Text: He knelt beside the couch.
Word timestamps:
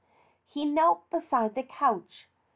He 0.47 0.65
knelt 0.65 1.07
beside 1.11 1.53
the 1.53 1.61
couch. 1.61 2.25